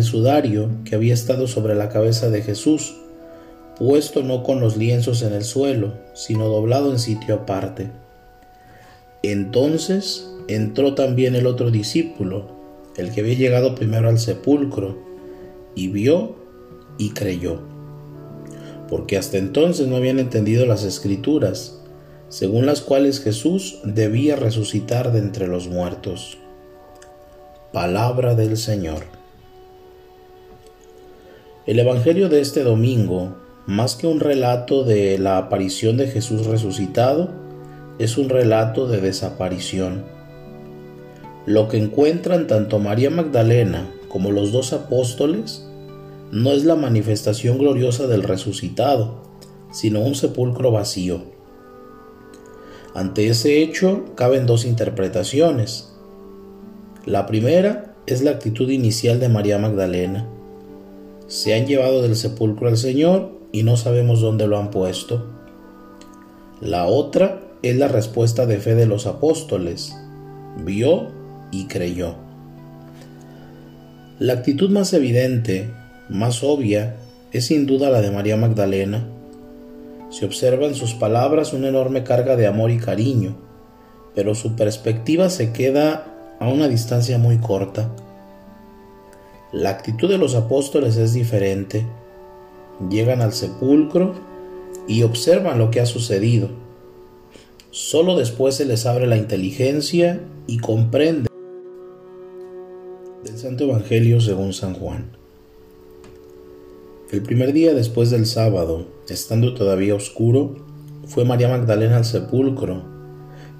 [0.00, 2.96] el sudario que había estado sobre la cabeza de Jesús,
[3.76, 7.90] puesto no con los lienzos en el suelo, sino doblado en sitio aparte.
[9.22, 12.46] Entonces entró también el otro discípulo,
[12.96, 14.96] el que había llegado primero al sepulcro,
[15.74, 16.36] y vio
[16.96, 17.60] y creyó,
[18.88, 21.78] porque hasta entonces no habían entendido las escrituras,
[22.30, 26.38] según las cuales Jesús debía resucitar de entre los muertos.
[27.70, 29.19] Palabra del Señor.
[31.70, 37.30] El Evangelio de este domingo, más que un relato de la aparición de Jesús resucitado,
[38.00, 40.02] es un relato de desaparición.
[41.46, 45.64] Lo que encuentran tanto María Magdalena como los dos apóstoles
[46.32, 49.22] no es la manifestación gloriosa del resucitado,
[49.70, 51.22] sino un sepulcro vacío.
[52.96, 55.92] Ante ese hecho caben dos interpretaciones.
[57.06, 60.26] La primera es la actitud inicial de María Magdalena.
[61.30, 65.26] Se han llevado del sepulcro al Señor y no sabemos dónde lo han puesto.
[66.60, 69.94] La otra es la respuesta de fe de los apóstoles.
[70.64, 71.06] Vio
[71.52, 72.16] y creyó.
[74.18, 75.70] La actitud más evidente,
[76.08, 76.96] más obvia,
[77.30, 79.06] es sin duda la de María Magdalena.
[80.10, 83.36] Se observa en sus palabras una enorme carga de amor y cariño,
[84.16, 87.88] pero su perspectiva se queda a una distancia muy corta.
[89.52, 91.86] La actitud de los apóstoles es diferente.
[92.88, 94.14] Llegan al sepulcro
[94.86, 96.48] y observan lo que ha sucedido.
[97.70, 101.26] Solo después se les abre la inteligencia y comprenden
[103.24, 105.16] del Santo Evangelio según San Juan.
[107.10, 110.56] El primer día después del sábado, estando todavía oscuro,
[111.06, 112.82] fue María Magdalena al sepulcro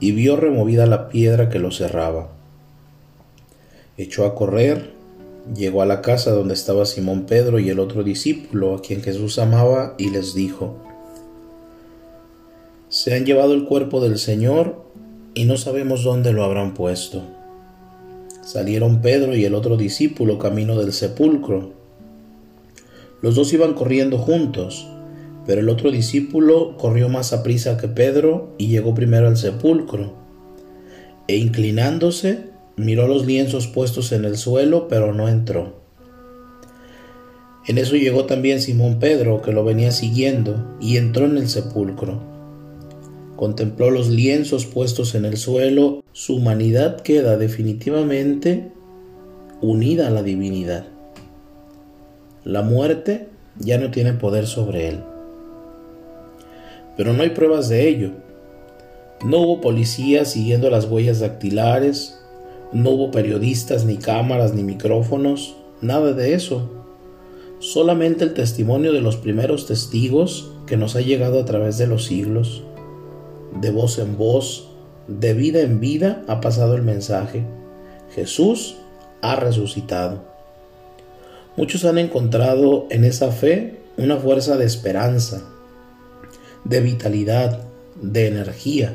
[0.00, 2.36] y vio removida la piedra que lo cerraba
[3.96, 4.92] echó a correr,
[5.54, 9.38] llegó a la casa donde estaba Simón Pedro y el otro discípulo a quien Jesús
[9.38, 10.76] amaba y les dijo,
[12.88, 14.84] Se han llevado el cuerpo del Señor
[15.34, 17.22] y no sabemos dónde lo habrán puesto.
[18.42, 21.72] Salieron Pedro y el otro discípulo camino del sepulcro.
[23.20, 24.86] Los dos iban corriendo juntos,
[25.46, 30.12] pero el otro discípulo corrió más a prisa que Pedro y llegó primero al sepulcro.
[31.28, 35.80] E inclinándose, Miró los lienzos puestos en el suelo, pero no entró.
[37.66, 42.20] En eso llegó también Simón Pedro, que lo venía siguiendo, y entró en el sepulcro.
[43.34, 48.70] Contempló los lienzos puestos en el suelo, su humanidad queda definitivamente
[49.60, 50.86] unida a la divinidad.
[52.44, 55.00] La muerte ya no tiene poder sobre él.
[56.96, 58.10] Pero no hay pruebas de ello.
[59.24, 62.20] No hubo policías siguiendo las huellas dactilares,
[62.72, 66.70] no hubo periodistas, ni cámaras, ni micrófonos, nada de eso.
[67.58, 72.04] Solamente el testimonio de los primeros testigos que nos ha llegado a través de los
[72.04, 72.64] siglos.
[73.60, 74.68] De voz en voz,
[75.08, 77.44] de vida en vida ha pasado el mensaje.
[78.14, 78.76] Jesús
[79.22, 80.24] ha resucitado.
[81.56, 85.42] Muchos han encontrado en esa fe una fuerza de esperanza,
[86.64, 87.60] de vitalidad,
[88.02, 88.94] de energía,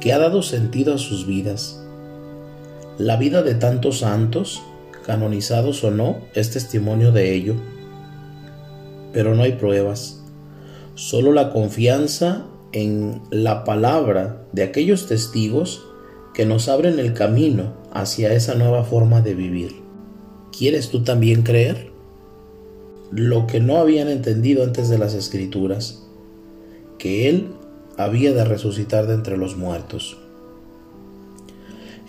[0.00, 1.81] que ha dado sentido a sus vidas.
[3.02, 4.62] La vida de tantos santos,
[5.04, 7.56] canonizados o no, es testimonio de ello.
[9.12, 10.22] Pero no hay pruebas,
[10.94, 15.84] solo la confianza en la palabra de aquellos testigos
[16.32, 19.82] que nos abren el camino hacia esa nueva forma de vivir.
[20.56, 21.90] ¿Quieres tú también creer?
[23.10, 26.06] Lo que no habían entendido antes de las escrituras,
[26.98, 27.48] que Él
[27.98, 30.21] había de resucitar de entre los muertos.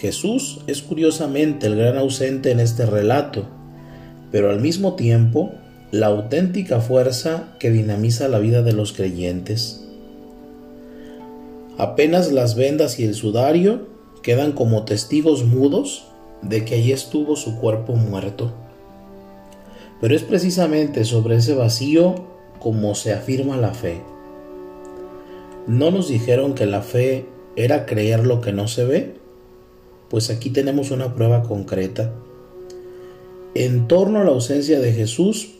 [0.00, 3.44] Jesús es curiosamente el gran ausente en este relato,
[4.32, 5.52] pero al mismo tiempo
[5.90, 9.84] la auténtica fuerza que dinamiza la vida de los creyentes.
[11.76, 13.88] Apenas las vendas y el sudario
[14.22, 16.06] quedan como testigos mudos
[16.40, 18.54] de que allí estuvo su cuerpo muerto.
[20.00, 22.14] Pero es precisamente sobre ese vacío
[22.58, 24.00] como se afirma la fe.
[25.66, 29.19] ¿No nos dijeron que la fe era creer lo que no se ve?
[30.10, 32.12] Pues aquí tenemos una prueba concreta.
[33.54, 35.52] En torno a la ausencia de Jesús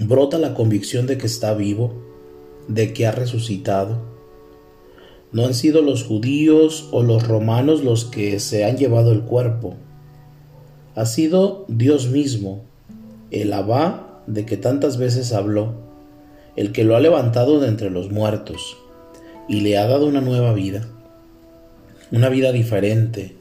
[0.00, 1.94] brota la convicción de que está vivo,
[2.68, 3.98] de que ha resucitado.
[5.30, 9.74] No han sido los judíos o los romanos los que se han llevado el cuerpo.
[10.94, 12.64] Ha sido Dios mismo,
[13.30, 15.74] el Abba de que tantas veces habló,
[16.56, 18.78] el que lo ha levantado de entre los muertos
[19.48, 20.88] y le ha dado una nueva vida,
[22.10, 23.35] una vida diferente,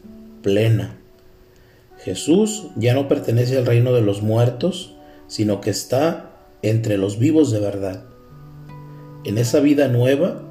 [2.04, 4.96] Jesús ya no pertenece al reino de los muertos,
[5.28, 6.32] sino que está
[6.62, 8.06] entre los vivos de verdad.
[9.24, 10.42] En esa vida nueva